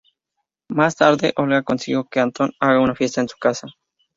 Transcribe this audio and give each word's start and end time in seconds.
Más 0.67 0.95
tarde, 0.95 1.31
Olga 1.37 1.61
consigue 1.61 2.01
que 2.09 2.19
Anton 2.19 2.51
haga 2.59 2.79
una 2.79 2.95
fiesta 2.95 3.21
en 3.21 3.29
su 3.29 3.37
casa. 3.37 3.67